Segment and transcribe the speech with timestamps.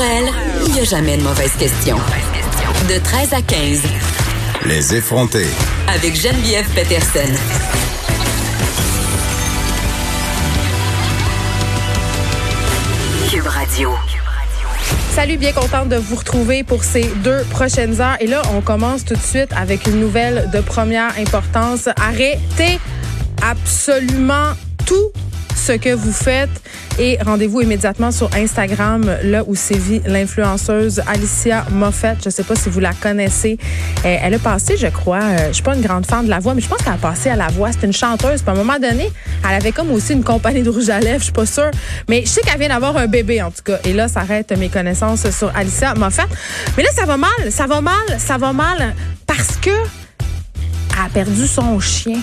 [0.00, 0.32] Pour elle,
[0.66, 1.98] il n'y a jamais de mauvaise question.
[2.88, 3.82] De 13 à 15.
[4.64, 5.44] Les effronter.
[5.88, 7.30] Avec Geneviève Peterson.
[13.30, 13.90] Cube Radio.
[15.14, 18.16] Salut, bien contente de vous retrouver pour ces deux prochaines heures.
[18.20, 21.90] Et là, on commence tout de suite avec une nouvelle de première importance.
[22.00, 22.78] Arrêtez
[23.42, 24.52] absolument
[24.86, 25.12] tout
[25.70, 26.50] ce que vous faites
[26.98, 32.18] et rendez-vous immédiatement sur Instagram, là où sévit l'influenceuse Alicia Moffett.
[32.20, 33.56] Je ne sais pas si vous la connaissez.
[34.04, 36.40] Euh, elle a passé, je crois, euh, je suis pas une grande fan de la
[36.40, 37.70] voix, mais je pense qu'elle a passé à la voix.
[37.70, 38.42] C'est une chanteuse.
[38.42, 39.12] Puis à un moment donné,
[39.48, 41.70] elle avait comme aussi une compagnie de rouge à lèvres, je suis pas sûre.
[42.08, 43.78] Mais je sais qu'elle vient d'avoir un bébé, en tout cas.
[43.84, 46.28] Et là, ça arrête mes connaissances sur Alicia Moffett.
[46.76, 51.08] Mais là, ça va mal, ça va mal, ça va mal parce que elle a
[51.14, 52.18] perdu son chien.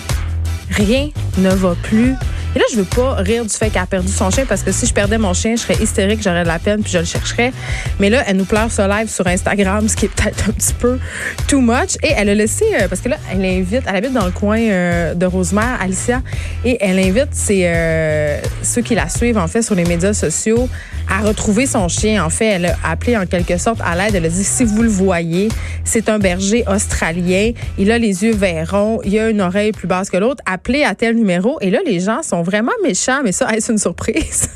[0.70, 1.08] Rien
[1.38, 2.14] ne va plus.
[2.58, 4.72] Et là, je veux pas rire du fait qu'elle a perdu son chien parce que
[4.72, 7.04] si je perdais mon chien, je serais hystérique, j'aurais de la peine puis je le
[7.04, 7.52] chercherais.
[8.00, 10.74] Mais là, elle nous pleure ce live sur Instagram, ce qui est peut-être un petit
[10.74, 10.98] peu
[11.46, 11.94] too much.
[12.02, 14.58] Et elle a laissé, euh, parce que là, elle invite, elle habite dans le coin
[14.58, 16.20] euh, de Rosemère, Alicia,
[16.64, 20.68] et elle invite ses, euh, ceux qui la suivent, en fait, sur les médias sociaux
[21.10, 22.24] à retrouver son chien.
[22.24, 24.14] En fait, elle a appelé en quelque sorte à l'aide.
[24.14, 25.48] Elle a dit, si vous le voyez,
[25.84, 27.52] c'est un berger australien.
[27.78, 30.42] Il a les yeux verts ronds, il a une oreille plus basse que l'autre.
[30.46, 31.58] Appelez à tel numéro.
[31.60, 34.50] Et là, les gens sont vraiment méchants, mais ça, c'est une surprise.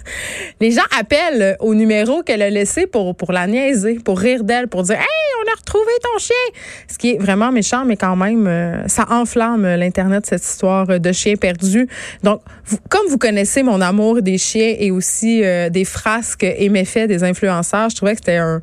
[0.60, 4.68] les gens appellent au numéro qu'elle a laissé pour, pour la niaiser, pour rire d'elle,
[4.68, 5.06] pour dire, hey,
[5.44, 6.60] on a retrouvé ton chien.
[6.88, 11.12] Ce qui est vraiment méchant, mais quand même, euh, ça enflamme l'Internet, cette histoire de
[11.12, 11.88] chien perdu.
[12.22, 12.42] Donc,
[12.88, 17.24] comme vous connaissez mon amour des chiens et aussi euh, des frasques et méfaits des
[17.24, 17.90] influenceurs.
[17.90, 18.60] Je trouvais que c'était un,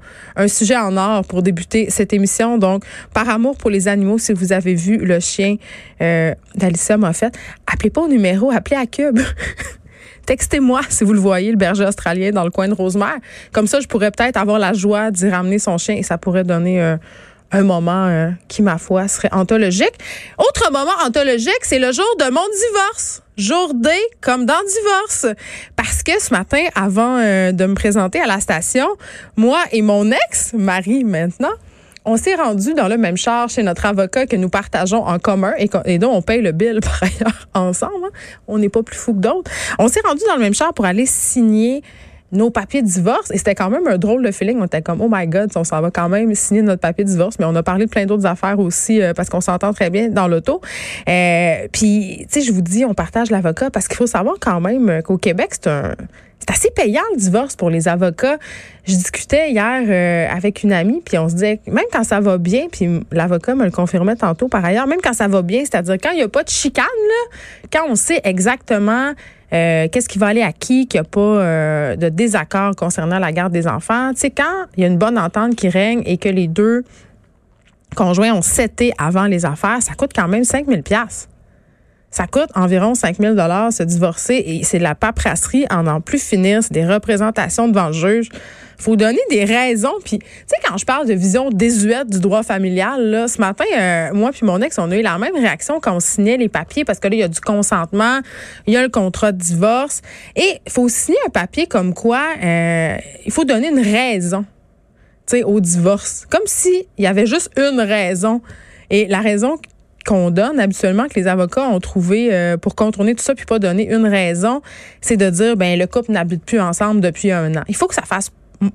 [0.48, 2.58] sujet en or pour débuter cette émission.
[2.58, 5.56] Donc, par amour pour les animaux, si vous avez vu le chien
[6.02, 9.20] euh, d'Alicia Moffett, appelez pas au numéro, appelez à Cube.
[10.26, 13.18] Textez-moi si vous le voyez, le berger australien dans le coin de Rosemère.
[13.52, 16.44] Comme ça, je pourrais peut-être avoir la joie d'y ramener son chien et ça pourrait
[16.44, 16.98] donner euh,
[17.52, 19.94] un moment euh, qui, ma foi, serait anthologique.
[20.38, 23.24] Autre moment anthologique, c'est le jour de mon divorce.
[23.38, 23.90] Jour D,
[24.22, 25.28] comme dans divorce.
[25.76, 28.88] Parce que ce matin, avant euh, de me présenter à la station,
[29.36, 31.54] moi et mon ex, Marie maintenant,
[32.06, 35.54] on s'est rendu dans le même char chez notre avocat que nous partageons en commun
[35.58, 38.06] et, dont on paye le bill par ailleurs ensemble.
[38.06, 38.12] Hein.
[38.48, 39.52] On n'est pas plus fou que d'autres.
[39.78, 41.84] On s'est rendu dans le même char pour aller signer
[42.32, 43.32] nos papiers de divorce.
[43.32, 44.60] Et c'était quand même un drôle de feeling.
[44.60, 47.10] On était comme, oh my God, on s'en va quand même signer notre papier de
[47.10, 47.38] divorce.
[47.40, 50.10] Mais on a parlé de plein d'autres affaires aussi euh, parce qu'on s'entend très bien
[50.10, 50.62] dans l'auto.
[51.08, 54.62] Euh, puis, tu sais, je vous dis, on partage l'avocat parce qu'il faut savoir quand
[54.62, 55.96] même qu'au Québec, c'est un
[56.40, 58.38] c'est assez payant le divorce pour les avocats.
[58.86, 62.38] Je discutais hier euh, avec une amie, puis on se disait, même quand ça va
[62.38, 65.98] bien, puis l'avocat me le confirmait tantôt par ailleurs, même quand ça va bien, c'est-à-dire
[66.02, 66.86] quand il n'y a pas de chicane,
[67.72, 69.12] quand on sait exactement
[69.54, 73.20] euh, qu'est-ce qui va aller à qui, qu'il n'y a pas euh, de désaccord concernant
[73.20, 74.12] la garde des enfants?
[74.14, 76.84] Tu sais, quand il y a une bonne entente qui règne et que les deux
[77.96, 81.29] conjoints ont cété avant les affaires, ça coûte quand même 5000 pièces.
[82.20, 86.22] Ça coûte environ 5000 dollars se divorcer et c'est de la paperasserie en en plus
[86.22, 88.28] finir, c'est des représentations devant le juge.
[88.78, 89.94] Faut donner des raisons.
[90.04, 93.64] Puis tu sais quand je parle de vision désuète du droit familial là, ce matin
[93.74, 96.50] euh, moi puis mon ex on a eu la même réaction quand on signait les
[96.50, 98.20] papiers parce que là il y a du consentement,
[98.68, 100.02] il y a le contrat de divorce.
[100.36, 104.44] Et il faut signer un papier comme quoi euh, il faut donner une raison
[105.46, 106.26] au divorce.
[106.30, 108.42] Comme si il y avait juste une raison.
[108.90, 109.58] Et la raison
[110.10, 113.60] qu'on donne habituellement, que les avocats ont trouvé euh, pour contourner tout ça puis pas
[113.60, 114.64] donner une raison,
[115.02, 117.62] c'est de dire ben le couple n'habite plus ensemble depuis un an.
[117.68, 118.32] Il faut que ça fasse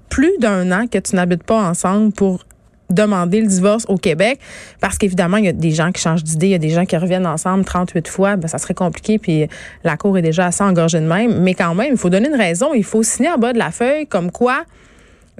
[0.08, 2.44] plus d'un an que tu n'habites pas ensemble pour
[2.88, 4.38] demander le divorce au Québec
[4.80, 6.84] parce qu'évidemment il y a des gens qui changent d'idée, il y a des gens
[6.84, 9.48] qui reviennent ensemble 38 fois, ben ça serait compliqué puis
[9.82, 12.40] la cour est déjà assez engorgée de même, mais quand même il faut donner une
[12.40, 14.62] raison, il faut signer en bas de la feuille comme quoi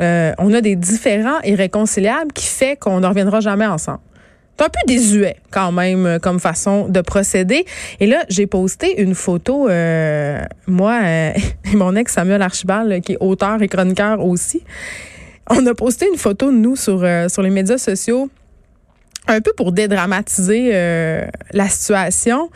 [0.01, 4.01] euh, on a des différends irréconciliables qui fait qu'on ne reviendra jamais ensemble.
[4.57, 7.65] C'est un peu désuet quand même euh, comme façon de procéder.
[7.99, 11.33] Et là, j'ai posté une photo, euh, moi euh,
[11.73, 14.63] et mon ex Samuel Archibald, qui est auteur et chroniqueur aussi.
[15.51, 18.31] On a posté une photo de nous sur, sur les médias sociaux,
[19.27, 20.71] un peu pour dédramatiser
[21.53, 22.49] la situation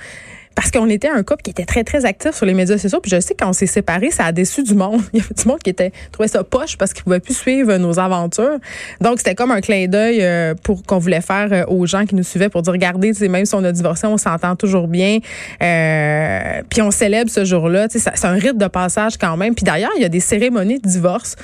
[0.59, 2.99] parce qu'on était un couple qui était très, très actif sur les médias sociaux.
[3.01, 5.01] Puis je sais quand on s'est séparés, ça a déçu du monde.
[5.13, 7.77] Il y avait du monde qui était trouvait ça poche parce qu'il pouvait plus suivre
[7.77, 8.59] nos aventures.
[9.01, 12.17] Donc, c'était comme un clin d'œil euh, pour qu'on voulait faire euh, aux gens qui
[12.17, 15.21] nous suivaient pour dire, regardez, même si on a divorcé, on s'entend toujours bien.
[15.63, 17.87] Euh, puis on célèbre ce jour-là.
[17.89, 19.55] C'est un rite de passage quand même.
[19.55, 21.37] Puis d'ailleurs, il y a des cérémonies de divorce.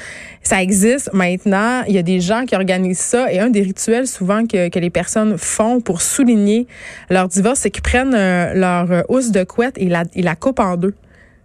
[0.44, 1.82] Ça existe maintenant.
[1.88, 3.32] Il y a des gens qui organisent ça.
[3.32, 6.66] Et un des rituels souvent que, que les personnes font pour souligner
[7.08, 10.76] leur divorce, c'est qu'ils prennent leur housse de couette et la, il la coupe en
[10.76, 10.94] deux.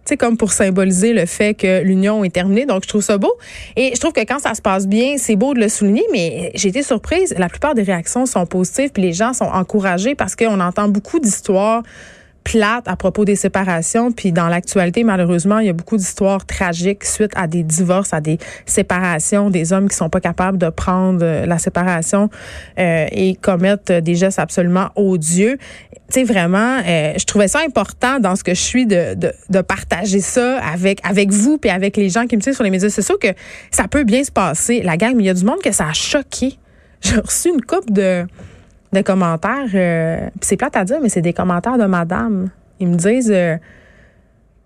[0.04, 2.66] sais, comme pour symboliser le fait que l'union est terminée.
[2.66, 3.32] Donc, je trouve ça beau.
[3.74, 6.50] Et je trouve que quand ça se passe bien, c'est beau de le souligner, mais
[6.54, 7.34] j'ai été surprise.
[7.38, 11.20] La plupart des réactions sont positives, puis les gens sont encouragés parce qu'on entend beaucoup
[11.20, 11.82] d'histoires
[12.44, 14.12] plate à propos des séparations.
[14.12, 18.20] Puis dans l'actualité, malheureusement, il y a beaucoup d'histoires tragiques suite à des divorces, à
[18.20, 22.30] des séparations, des hommes qui sont pas capables de prendre euh, la séparation
[22.78, 25.58] euh, et commettent des gestes absolument odieux.
[25.92, 29.60] Tu sais, vraiment, euh, je trouvais ça important dans ce que je suis de, de,
[29.60, 32.88] partager ça avec, avec vous puis avec les gens qui me suivent sur les médias
[32.88, 33.28] sociaux que
[33.70, 35.88] ça peut bien se passer, la gang, mais il y a du monde que ça
[35.88, 36.58] a choqué.
[37.00, 38.26] J'ai reçu une coupe de
[38.92, 39.68] de commentaires.
[39.74, 42.50] Euh, c'est plate à dire, mais c'est des commentaires de madame.
[42.78, 43.56] Ils me disent euh,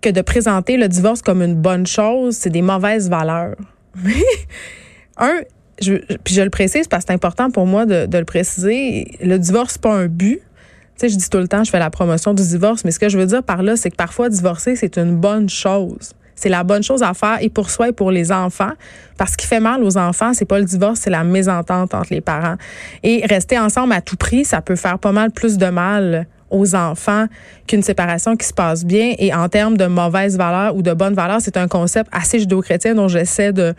[0.01, 3.55] que de présenter le divorce comme une bonne chose, c'est des mauvaises valeurs.
[5.17, 5.41] Un,
[5.77, 9.37] puis je le précise parce que c'est important pour moi de, de le préciser, le
[9.37, 10.39] divorce, c'est pas un but.
[10.39, 12.99] Tu sais, je dis tout le temps, je fais la promotion du divorce, mais ce
[12.99, 16.13] que je veux dire par là, c'est que parfois, divorcer, c'est une bonne chose.
[16.35, 18.71] C'est la bonne chose à faire et pour soi et pour les enfants.
[19.17, 22.13] Parce ce qui fait mal aux enfants, c'est pas le divorce, c'est la mésentente entre
[22.13, 22.55] les parents.
[23.03, 26.75] Et rester ensemble à tout prix, ça peut faire pas mal plus de mal aux
[26.75, 27.25] enfants
[27.67, 29.13] qu'une séparation qui se passe bien.
[29.17, 32.95] Et en termes de mauvaise valeur ou de bonne valeur, c'est un concept assez judéo-chrétien
[32.95, 33.73] dont j'essaie de,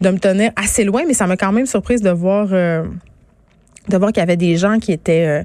[0.00, 2.84] de me tenir assez loin, mais ça m'a quand même surprise de voir, euh,
[3.88, 5.42] voir qu'il y avait des gens qui étaient, euh,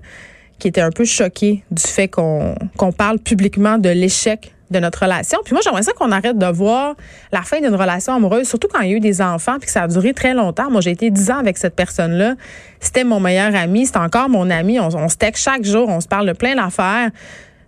[0.59, 5.03] qui étaient un peu choqués du fait qu'on qu'on parle publiquement de l'échec de notre
[5.03, 5.39] relation.
[5.43, 6.95] Puis moi, j'aimerais ça qu'on arrête de voir
[7.31, 9.71] la fin d'une relation amoureuse, surtout quand il y a eu des enfants, puis que
[9.71, 10.69] ça a duré très longtemps.
[10.69, 12.35] Moi, j'ai été dix ans avec cette personne-là.
[12.79, 14.79] C'était mon meilleur ami, c'est encore mon ami.
[14.79, 17.09] On, se texte chaque jour, on se parle de plein d'affaires.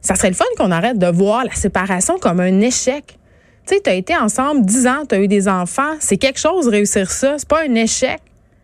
[0.01, 3.17] Ça serait le fun qu'on arrête de voir la séparation comme un échec.
[3.65, 5.93] Tu sais, tu as été ensemble dix ans, tu as eu des enfants.
[5.99, 7.35] C'est quelque chose réussir ça.
[7.37, 8.19] C'est pas un échec.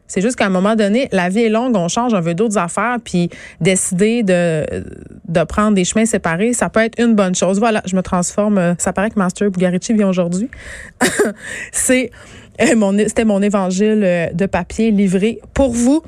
[0.07, 2.57] C'est juste qu'à un moment donné, la vie est longue, on change, on veut d'autres
[2.57, 3.29] affaires, puis
[3.59, 4.65] décider de,
[5.27, 7.59] de prendre des chemins séparés, ça peut être une bonne chose.
[7.59, 8.75] Voilà, je me transforme.
[8.77, 10.49] Ça paraît que Master Bugarici vient aujourd'hui.
[11.71, 12.11] C'est
[12.61, 16.01] euh, c'était mon évangile euh, de papier livré pour vous.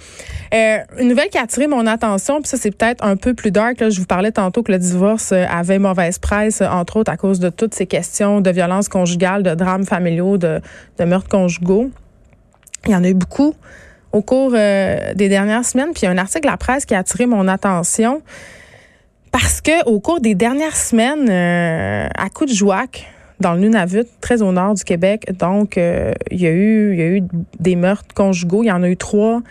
[0.53, 3.51] Euh, une nouvelle qui a attiré mon attention, puis ça c'est peut-être un peu plus
[3.51, 3.77] dark.
[3.89, 7.49] Je vous parlais tantôt que le divorce avait mauvaise presse, entre autres à cause de
[7.49, 10.61] toutes ces questions de violence conjugale, de drames familiaux, de,
[10.97, 11.89] de meurtres conjugaux.
[12.85, 13.53] Il y en a eu beaucoup
[14.11, 15.91] au cours euh, des dernières semaines.
[15.93, 18.21] Puis il y a un article à la presse qui a attiré mon attention
[19.31, 23.05] parce que au cours des dernières semaines, euh, à coup de Jouac,
[23.39, 26.99] dans le Nunavut, très au nord du Québec, donc euh, il y a eu il
[26.99, 27.23] y a eu
[27.59, 28.63] des meurtres conjugaux.
[28.63, 29.41] Il y en a eu trois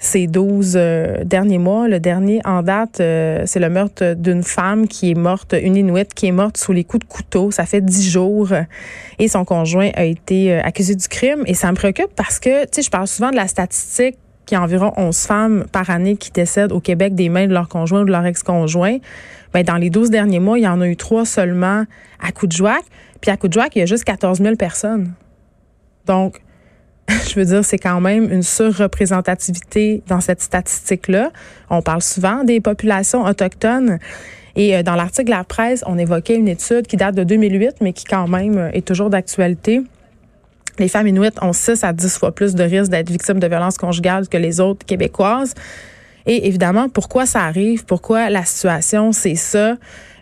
[0.00, 1.86] ces 12 euh, derniers mois.
[1.86, 6.12] Le dernier en date, euh, c'est le meurtre d'une femme qui est morte, une Inuit
[6.12, 7.50] qui est morte sous les coups de couteau.
[7.50, 8.48] Ça fait 10 jours
[9.18, 11.42] et son conjoint a été euh, accusé du crime.
[11.46, 14.16] Et ça me préoccupe parce que, tu sais, je parle souvent de la statistique
[14.46, 17.52] qu'il y a environ 11 femmes par année qui décèdent au Québec des mains de
[17.52, 18.96] leur conjoint ou de leur ex-conjoint.
[19.52, 21.84] Ben, dans les 12 derniers mois, il y en a eu trois seulement
[22.20, 22.78] à joie.
[23.20, 25.12] Puis à joie, il y a juste 14 000 personnes.
[26.06, 26.40] Donc,
[27.28, 31.30] je veux dire, c'est quand même une surreprésentativité dans cette statistique-là.
[31.68, 33.98] On parle souvent des populations autochtones.
[34.56, 37.76] Et euh, dans l'article de la presse, on évoquait une étude qui date de 2008,
[37.80, 39.82] mais qui quand même euh, est toujours d'actualité.
[40.78, 43.76] Les femmes inuites ont 6 à 10 fois plus de risques d'être victimes de violences
[43.76, 45.54] conjugales que les autres québécoises.
[46.26, 47.84] Et évidemment, pourquoi ça arrive?
[47.84, 49.76] Pourquoi la situation, c'est ça?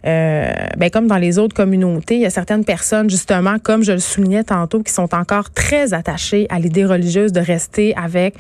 [0.07, 3.93] Euh, ben comme dans les autres communautés, il y a certaines personnes, justement, comme je
[3.93, 8.35] le soulignais tantôt, qui sont encore très attachées à l'idée religieuse de rester avec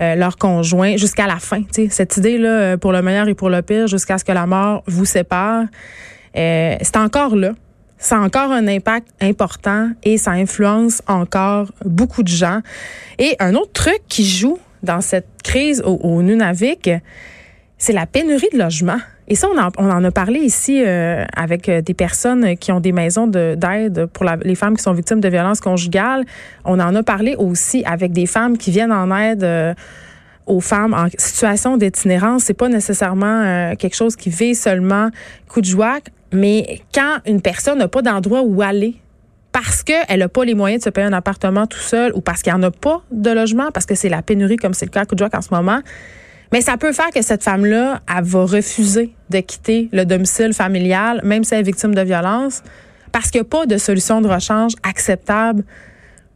[0.00, 1.62] euh, leur conjoint jusqu'à la fin.
[1.70, 4.44] sais Cette idée-là, euh, pour le meilleur et pour le pire, jusqu'à ce que la
[4.44, 5.66] mort vous sépare,
[6.36, 7.52] euh, c'est encore là.
[7.96, 12.60] Ça a encore un impact important et ça influence encore beaucoup de gens.
[13.20, 16.90] Et un autre truc qui joue dans cette crise au, au Nunavik,
[17.78, 19.00] c'est la pénurie de logements.
[19.26, 22.92] Et ça, on en, a parlé ici euh, avec euh, des personnes qui ont des
[22.92, 26.24] maisons d'aide pour les femmes qui sont victimes de violences conjugales.
[26.64, 29.72] On en a parlé aussi avec des femmes qui viennent en aide euh,
[30.46, 32.44] aux femmes en situation d'itinérance.
[32.44, 35.08] C'est pas nécessairement quelque chose qui vit seulement
[35.48, 36.00] coup de joie,
[36.32, 38.96] mais quand une personne n'a pas d'endroit où aller,
[39.52, 42.42] parce qu'elle n'a pas les moyens de se payer un appartement tout seul ou parce
[42.42, 44.90] qu'il n'y en a pas de logement, parce que c'est la pénurie comme c'est le
[44.90, 45.80] cas à joie en ce moment,
[46.54, 51.20] mais ça peut faire que cette femme-là, elle va refuser de quitter le domicile familial,
[51.24, 52.62] même si elle est victime de violence,
[53.10, 55.64] parce qu'il n'y a pas de solution de rechange acceptable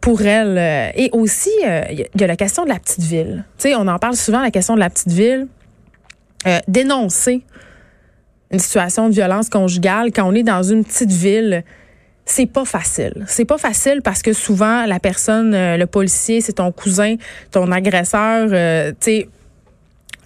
[0.00, 0.58] pour elle.
[0.96, 3.44] Et aussi, euh, il y a la question de la petite ville.
[3.64, 5.46] On en parle souvent, la question de la petite ville.
[6.48, 7.44] Euh, dénoncer
[8.50, 11.62] une situation de violence conjugale quand on est dans une petite ville,
[12.25, 13.25] c'est pas facile.
[13.28, 17.14] C'est pas facile parce que souvent la personne, euh, le policier, c'est ton cousin,
[17.52, 19.28] ton agresseur, tu sais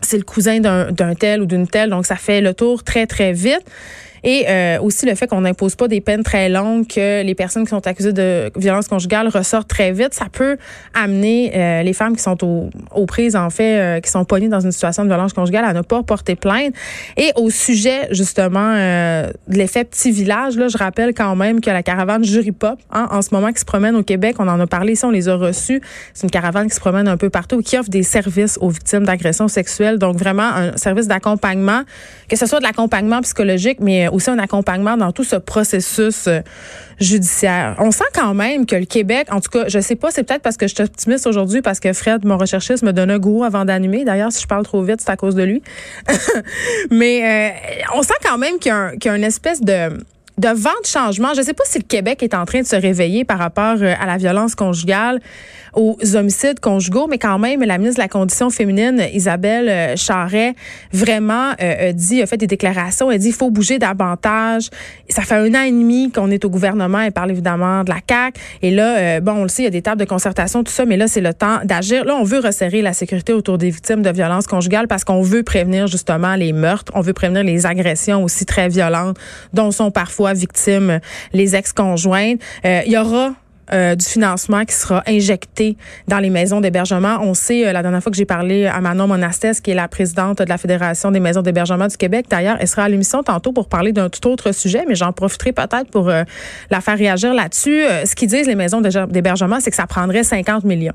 [0.02, 3.32] c'est le cousin d'un tel ou d'une telle, donc ça fait le tour très, très
[3.32, 3.64] vite.
[4.24, 7.64] Et euh, aussi le fait qu'on n'impose pas des peines très longues, que les personnes
[7.64, 10.56] qui sont accusées de violence conjugale ressortent très vite, ça peut
[10.94, 12.38] amener euh, les femmes qui sont
[12.94, 15.72] aux, prises, en fait, euh, qui sont pognées dans une situation de violence conjugale à
[15.72, 16.74] ne pas porter plainte.
[17.16, 21.82] Et au sujet, justement, de l'effet petit village, là, je rappelle quand même que la
[21.82, 24.66] caravane Jury Pop, hein, en ce moment, qui se promène au Québec, on en a
[24.66, 25.80] parlé ici, on les a reçus.
[26.14, 29.04] C'est une caravane qui se promène un peu partout, qui offre des services aux victimes
[29.04, 29.98] d'agressions sexuelles.
[29.98, 31.82] Donc, vraiment, un service d'accompagnement,
[32.28, 36.40] que ce soit de l'accompagnement psychologique, mais aussi un accompagnement dans tout ce processus euh,
[37.00, 37.76] judiciaire.
[37.78, 40.42] On sent quand même que le Québec, en tout cas, je sais pas, c'est peut-être
[40.42, 43.44] parce que je suis optimiste aujourd'hui, parce que Fred, mon recherchiste, me donne un goût
[43.44, 44.04] avant d'animer.
[44.04, 45.62] D'ailleurs, si je parle trop vite, c'est à cause de lui.
[46.90, 49.88] mais euh, on sent quand même qu'il y, a une espèce de
[50.38, 51.34] de vent de changement.
[51.34, 53.76] Je ne sais pas si le Québec est en train de se réveiller par rapport
[53.80, 55.20] euh, à la violence conjugale,
[55.74, 60.54] aux homicides conjugaux, mais quand même, la ministre de la Condition féminine, Isabelle euh, Charret,
[60.92, 63.10] vraiment euh, dit, a fait des déclarations.
[63.10, 64.68] Elle dit il faut bouger davantage.
[65.08, 67.00] Ça fait un an et demi qu'on est au gouvernement.
[67.00, 68.40] Elle parle évidemment de la CAQ.
[68.62, 70.84] Et là, bon, on le sait, il y a des tables de concertation, tout ça,
[70.84, 72.04] mais là, c'est le temps d'agir.
[72.04, 75.42] Là, on veut resserrer la sécurité autour des victimes de violences conjugales parce qu'on veut
[75.42, 76.92] prévenir justement les meurtres.
[76.94, 79.18] On veut prévenir les agressions aussi très violentes
[79.52, 81.00] dont sont parfois victimes
[81.32, 82.40] les ex-conjointes.
[82.64, 83.34] Euh, il y aura
[83.72, 85.76] euh, du financement qui sera injecté
[86.08, 87.18] dans les maisons d'hébergement.
[87.20, 89.88] On sait, euh, la dernière fois que j'ai parlé à Manon Monastès, qui est la
[89.88, 93.52] présidente de la Fédération des maisons d'hébergement du Québec, d'ailleurs, elle sera à l'émission tantôt
[93.52, 97.82] pour parler d'un tout autre sujet, mais j'en profiterai peut-être pour la faire réagir là-dessus.
[98.04, 100.94] ce qu'ils disent, les maisons d'hébergement, c'est que ça prendrait 50 millions.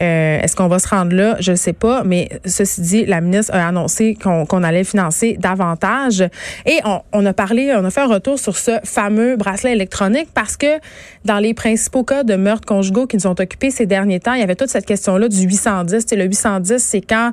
[0.00, 1.36] Euh, est-ce qu'on va se rendre là?
[1.40, 2.02] Je ne sais pas.
[2.04, 6.24] Mais ceci dit, la ministre a annoncé qu'on allait financer davantage.
[6.66, 6.80] Et
[7.12, 10.78] on, a parlé, on a fait un retour sur ce fameux bracelet électronique parce que
[11.24, 14.40] dans les principaux cas de meurtres conjugaux qui nous ont occupés ces derniers temps, il
[14.40, 16.06] y avait toute cette question-là du 810.
[16.12, 17.32] le 810, c'est quand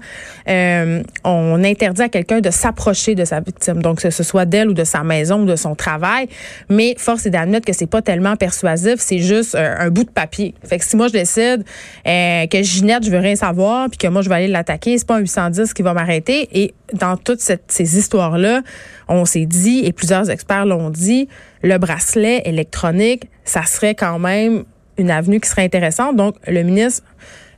[0.49, 3.81] euh, on interdit à quelqu'un de s'approcher de sa victime.
[3.81, 6.27] Donc, que ce soit d'elle ou de sa maison ou de son travail.
[6.69, 8.95] Mais force est d'admettre que c'est pas tellement persuasif.
[8.97, 10.53] C'est juste euh, un bout de papier.
[10.63, 11.63] Fait que si moi, je décide...
[12.07, 14.97] Euh, que Ginette, je veux rien savoir, puis que moi, je vais aller l'attaquer.
[14.97, 16.47] C'est pas un 810 qui va m'arrêter.
[16.53, 18.61] Et dans toutes ces histoires-là,
[19.07, 21.27] on s'est dit, et plusieurs experts l'ont dit,
[21.63, 24.63] le bracelet électronique, ça serait quand même
[24.97, 26.15] une avenue qui serait intéressante.
[26.15, 27.03] Donc, le ministre,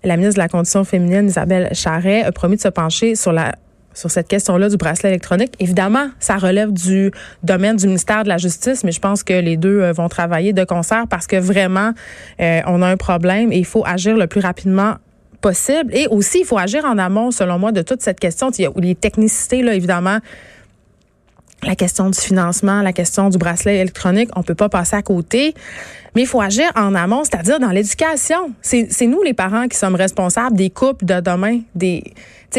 [0.03, 3.53] la ministre de la Condition féminine, Isabelle Charret, a promis de se pencher sur la
[3.93, 5.53] sur cette question-là du bracelet électronique.
[5.59, 7.11] Évidemment, ça relève du
[7.43, 10.53] domaine du ministère de la Justice, mais je pense que les deux euh, vont travailler
[10.53, 11.91] de concert parce que vraiment,
[12.39, 14.95] euh, on a un problème et il faut agir le plus rapidement
[15.41, 15.95] possible.
[15.95, 18.49] Et aussi, il faut agir en amont, selon moi, de toute cette question.
[18.51, 20.19] Il y a les technicités, là, évidemment,
[21.63, 25.53] la question du financement, la question du bracelet électronique, on peut pas passer à côté.
[26.15, 28.51] Mais il faut agir en amont, c'est-à-dire dans l'éducation.
[28.61, 31.59] C'est nous, les parents, qui sommes responsables des couples de demain.
[31.75, 32.03] Des,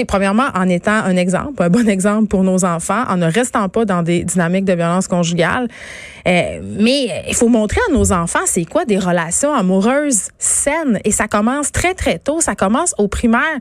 [0.07, 3.85] premièrement, en étant un exemple, un bon exemple pour nos enfants, en ne restant pas
[3.85, 5.67] dans des dynamiques de violence conjugale.
[6.29, 11.01] Euh, mais il faut montrer à nos enfants c'est quoi des relations amoureuses saines.
[11.05, 12.41] Et ça commence très, très tôt.
[12.41, 13.59] Ça commence au primaire.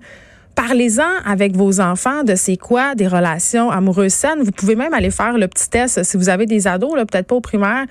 [0.68, 4.42] Parlez-en avec vos enfants de c'est quoi des relations amoureuses saines.
[4.44, 7.36] Vous pouvez même aller faire le petit test si vous avez des ados, peut-être pas
[7.36, 7.86] au primaire.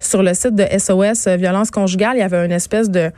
[0.00, 3.10] Sur le site de SOS euh, Violence Conjugale, il y avait une espèce de,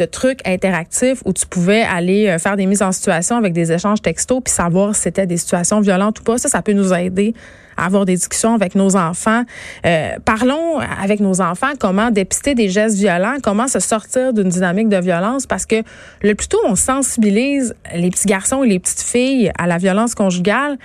[0.00, 3.70] de truc interactif où tu pouvais aller euh, faire des mises en situation avec des
[3.70, 6.38] échanges textos puis savoir si c'était des situations violentes ou pas.
[6.38, 7.34] Ça, ça peut nous aider
[7.76, 9.44] à avoir des discussions avec nos enfants.
[9.86, 14.88] Euh, parlons avec nos enfants comment dépister des gestes violents, comment se sortir d'une dynamique
[14.88, 15.82] de violence parce que
[16.22, 20.14] le plus tôt on sensibilise les petits garçons et les petites filles à la violence
[20.14, 20.78] conjugale,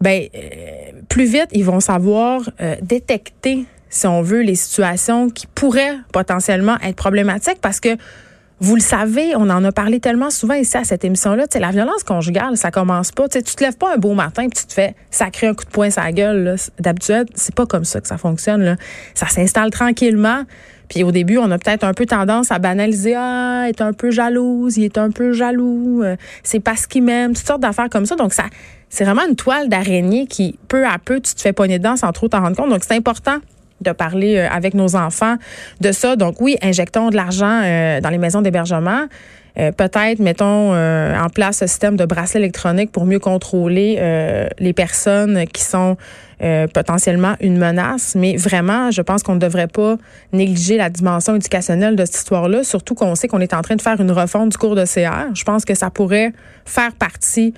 [0.00, 2.42] ben euh, plus vite ils vont savoir
[2.82, 7.96] détecter si on veut les situations qui pourraient potentiellement être problématiques parce que
[8.62, 11.46] vous le savez, on en a parlé tellement souvent ici à cette émission-là.
[11.46, 13.26] Tu la violence conjugale, ça commence pas.
[13.26, 15.54] Tu sais, tu te lèves pas un beau matin et tu te fais sacrer un
[15.54, 16.56] coup de poing sur la gueule.
[16.78, 18.62] D'habitude, c'est pas comme ça que ça fonctionne.
[18.62, 18.76] Là.
[19.14, 20.44] Ça s'installe tranquillement.
[20.90, 23.14] Puis au début, on a peut-être un peu tendance à banaliser.
[23.16, 26.02] Ah, est un peu jalouse, il est un peu jaloux.
[26.02, 27.32] Euh, c'est parce qu'il m'aime.
[27.32, 28.16] Toutes sortes d'affaires comme ça.
[28.16, 28.44] Donc ça,
[28.90, 32.12] c'est vraiment une toile d'araignée qui, peu à peu, tu te fais pogner dedans sans
[32.12, 32.68] trop t'en rendre compte.
[32.68, 33.38] Donc c'est important
[33.80, 35.36] de parler euh, avec nos enfants
[35.80, 36.16] de ça.
[36.16, 39.06] Donc oui, injectons de l'argent euh, dans les maisons d'hébergement.
[39.58, 43.98] Euh, peut-être mettons en place ce système de bracelet électronique pour mieux contrôler
[44.58, 45.96] les personnes qui sont
[46.72, 48.14] potentiellement une menace.
[48.14, 49.96] Mais vraiment, je pense qu'on ne devrait pas
[50.32, 53.82] négliger la dimension éducationnelle de cette histoire-là, surtout qu'on sait qu'on est en train de
[53.82, 55.34] faire une refonte du cours de CR.
[55.34, 56.32] Je pense que ça pourrait
[56.64, 57.52] faire partie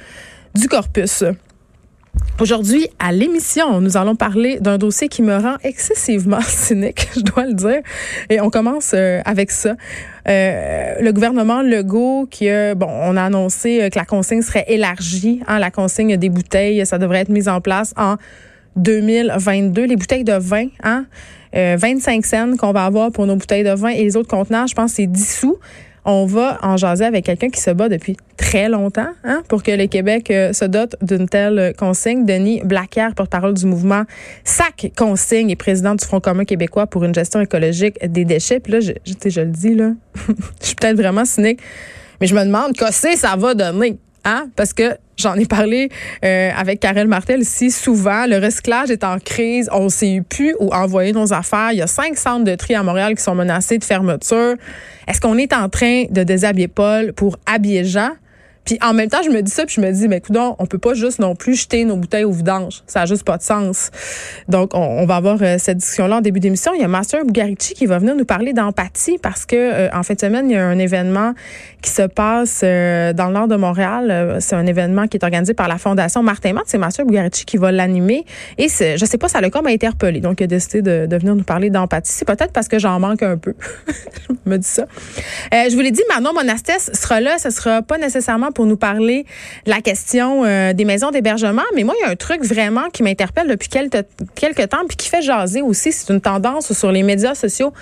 [0.55, 1.25] du corpus.
[2.41, 7.47] Aujourd'hui, à l'émission, nous allons parler d'un dossier qui me rend excessivement cynique, je dois
[7.47, 7.83] le dire.
[8.31, 9.77] Et on commence euh, avec ça.
[10.29, 15.41] Euh, le gouvernement Legault qui bon, on a annoncé euh, que la consigne serait élargie.
[15.47, 18.17] Hein, la consigne des bouteilles, ça devrait être mis en place en
[18.75, 19.85] 2022.
[19.85, 21.07] Les bouteilles de vin, hein?
[21.55, 24.75] 25 cents qu'on va avoir pour nos bouteilles de vin et les autres contenants, je
[24.75, 25.59] pense, c'est 10 sous
[26.05, 29.71] on va en jaser avec quelqu'un qui se bat depuis très longtemps hein, pour que
[29.71, 32.27] le Québec euh, se dote d'une telle consigne.
[32.27, 34.03] Denis Blaquière, porte-parole du mouvement
[34.45, 38.61] SAC Consigne et président du Front commun québécois pour une gestion écologique des déchets.
[38.61, 39.93] Puis là, je, je, le dis, là,
[40.61, 41.61] je suis peut-être vraiment cynique,
[42.21, 43.99] mais je me demande qu'est-ce que ça va donner.
[44.25, 44.49] Hein?
[44.55, 45.89] Parce que j'en ai parlé
[46.25, 48.27] euh, avec Karel Martel ici souvent.
[48.27, 49.69] Le recyclage est en crise.
[49.73, 51.73] On ne sait plus où envoyer nos affaires.
[51.73, 54.55] Il y a cinq centres de tri à Montréal qui sont menacés de fermeture.
[55.09, 58.11] Est-ce qu'on est en train de déshabiller Paul pour habiller Jean?
[58.65, 60.67] Puis en même temps, je me dis ça, puis je me dis, mais écoute, on
[60.67, 62.83] peut pas juste non plus jeter nos bouteilles au vidange.
[62.87, 63.91] Ça a juste pas de sens.
[64.49, 66.73] Donc, on, va avoir euh, cette discussion-là en début d'émission.
[66.75, 70.03] Il y a Master Bugarici qui va venir nous parler d'empathie parce que euh, en
[70.03, 71.35] fin de semaine, il y a un événement
[71.81, 74.37] qui se passe euh, dans le nord de Montréal.
[74.41, 76.65] C'est un événement qui est organisé par la Fondation Martin Matt.
[76.67, 78.25] C'est Master Bugarici qui va l'animer.
[78.59, 80.21] Et je sais pas, ça l'a comme interpellé.
[80.21, 82.13] Donc, il a décidé de, de venir nous parler d'empathie.
[82.13, 83.55] C'est peut-être parce que j'en manque un peu.
[84.29, 84.87] je me dis ça.
[85.51, 87.39] je vous l'ai dit, Manon Monastès sera là.
[87.39, 89.27] Ce sera pas nécessairement pour nous parler
[89.67, 91.63] de la question euh, des maisons d'hébergement.
[91.75, 94.05] Mais moi, il y a un truc vraiment qui m'interpelle depuis quelques,
[94.35, 95.93] quelques temps puis qui fait jaser aussi.
[95.93, 97.73] C'est une tendance sur les médias sociaux.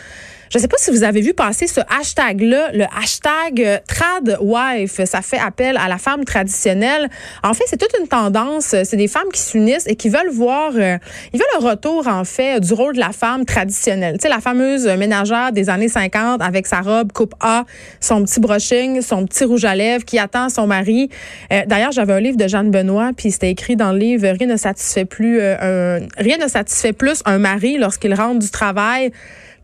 [0.51, 5.05] Je ne sais pas si vous avez vu passer ce hashtag-là, le hashtag euh, TradWife.
[5.05, 7.09] Ça fait appel à la femme traditionnelle.
[7.45, 8.75] En fait, c'est toute une tendance.
[8.83, 10.99] C'est des femmes qui s'unissent et qui veulent voir, euh,
[11.33, 14.15] ils veulent le retour, en fait, du rôle de la femme traditionnelle.
[14.15, 17.65] Tu sais, la fameuse ménagère des années 50 avec sa robe coupe A,
[18.01, 21.11] son petit brushing, son petit rouge à lèvres qui attend son mari.
[21.53, 24.49] Euh, d'ailleurs, j'avais un livre de Jeanne Benoît, puis c'était écrit dans le livre, rien
[24.49, 29.13] ne satisfait plus, un, rien ne satisfait plus un mari lorsqu'il rentre du travail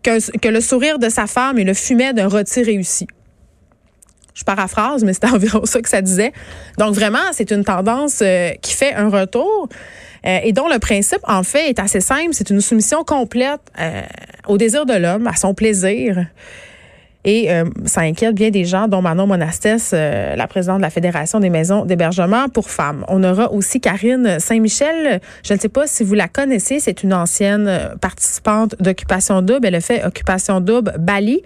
[0.02, 3.06] que, le sourire de sa femme et le fumet d'un rôti réussi.
[4.34, 6.32] Je paraphrase, mais c'était environ ça que ça disait.
[6.78, 9.68] Donc vraiment, c'est une tendance euh, qui fait un retour
[10.26, 12.30] euh, et dont le principe, en fait, est assez simple.
[12.32, 14.02] C'est une soumission complète euh,
[14.46, 16.26] au désir de l'homme, à son plaisir.
[17.26, 20.90] Et euh, ça inquiète bien des gens, dont Manon Monastès, euh, la présidente de la
[20.90, 23.04] Fédération des maisons d'hébergement pour femmes.
[23.08, 25.20] On aura aussi Karine Saint-Michel.
[25.44, 26.78] Je ne sais pas si vous la connaissez.
[26.78, 27.68] C'est une ancienne
[28.00, 29.66] participante d'Occupation Double.
[29.66, 31.42] Elle a fait Occupation Double Bali.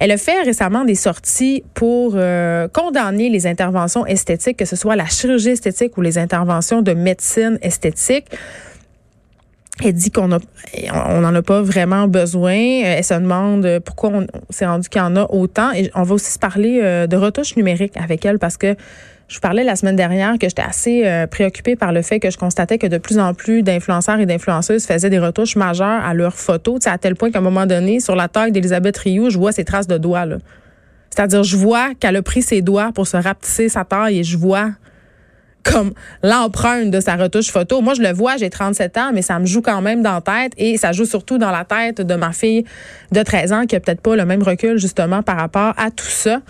[0.00, 4.96] Elle a fait récemment des sorties pour euh, condamner les interventions esthétiques, que ce soit
[4.96, 8.26] la chirurgie esthétique ou les interventions de médecine esthétique.
[9.82, 10.38] Elle dit qu'on a,
[10.92, 12.52] on n'en a pas vraiment besoin.
[12.52, 15.72] Elle se demande pourquoi on s'est rendu qu'il y en a autant.
[15.72, 18.74] Et on va aussi se parler euh, de retouches numériques avec elle parce que
[19.28, 22.30] je vous parlais la semaine dernière que j'étais assez euh, préoccupée par le fait que
[22.30, 26.14] je constatais que de plus en plus d'influenceurs et d'influenceuses faisaient des retouches majeures à
[26.14, 29.38] leurs photos, à tel point qu'à un moment donné, sur la taille d'Elisabeth Rioux, je
[29.38, 30.26] vois ses traces de doigts.
[31.10, 34.36] C'est-à-dire, je vois qu'elle a pris ses doigts pour se rapetisser sa taille et je
[34.36, 34.70] vois
[35.62, 35.92] comme
[36.22, 37.80] l'empreinte de sa retouche photo.
[37.80, 40.20] Moi, je le vois, j'ai 37 ans, mais ça me joue quand même dans la
[40.20, 42.64] tête et ça joue surtout dans la tête de ma fille
[43.12, 46.06] de 13 ans qui a peut-être pas le même recul justement par rapport à tout
[46.06, 46.40] ça.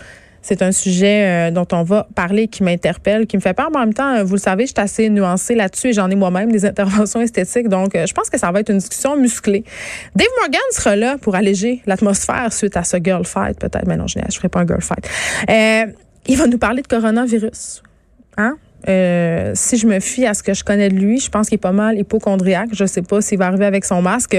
[0.41, 3.77] C'est un sujet euh, dont on va parler qui m'interpelle, qui me fait peur, mais
[3.77, 6.51] en même temps, vous le savez, je suis assez nuancée là-dessus et j'en ai moi-même
[6.51, 7.69] des interventions esthétiques.
[7.69, 9.63] Donc, euh, je pense que ça va être une discussion musclée.
[10.15, 13.85] Dave Morgan sera là pour alléger l'atmosphère suite à ce girl fight, peut-être.
[13.85, 15.07] Mais non, je ne ferai pas un girl fight.
[15.47, 15.85] Euh,
[16.25, 17.83] il va nous parler de coronavirus.
[18.37, 18.57] Hein?
[18.89, 21.55] Euh, si je me fie à ce que je connais de lui, je pense qu'il
[21.55, 22.69] est pas mal hypochondriaque.
[22.73, 24.37] Je sais pas s'il va arriver avec son masque.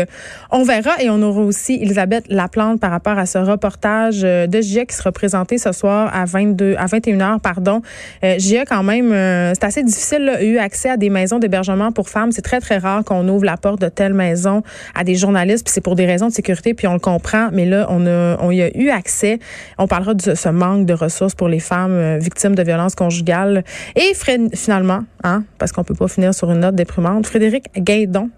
[0.50, 4.60] On verra et on aura aussi Elisabeth Laplante par rapport à ce reportage euh, de
[4.60, 7.82] GIA qui sera présenté ce soir à 22 à 21 h pardon.
[8.24, 11.92] Euh, GIA quand même euh, c'est assez difficile là, eu accès à des maisons d'hébergement
[11.92, 14.62] pour femmes, c'est très très rare qu'on ouvre la porte de telle maison
[14.94, 17.64] à des journalistes puis c'est pour des raisons de sécurité puis on le comprend mais
[17.64, 19.38] là on a on y a eu accès.
[19.78, 23.64] On parlera de ce manque de ressources pour les femmes victimes de violences conjugales
[23.96, 24.14] et
[24.54, 28.30] finalement, hein, parce qu'on peut pas finir sur une note déprimante, Frédéric Gaidon.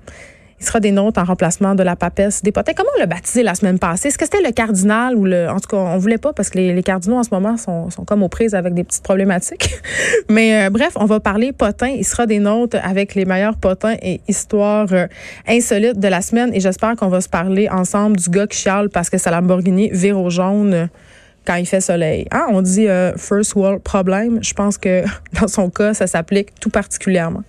[0.60, 2.72] Il sera des nôtres en remplacement de la papesse des potins.
[2.74, 4.08] Comment on l'a baptisé la semaine passée?
[4.08, 5.48] Est-ce que c'était le cardinal ou le.
[5.50, 8.04] En tout cas, on voulait pas parce que les, cardinaux en ce moment sont, sont,
[8.04, 9.74] comme aux prises avec des petites problématiques.
[10.30, 11.88] Mais euh, bref, on va parler potin.
[11.88, 15.06] Il sera des nôtres avec les meilleurs potins et histoires euh,
[15.46, 16.54] insolites de la semaine.
[16.54, 19.90] Et j'espère qu'on va se parler ensemble du gars qui chiale parce que sa Lamborghini
[19.92, 20.88] vire au jaune
[21.46, 22.26] quand il fait soleil.
[22.30, 22.46] Hein?
[22.50, 24.42] On dit euh, first world problem.
[24.42, 25.04] Je pense que
[25.40, 27.42] dans son cas, ça s'applique tout particulièrement.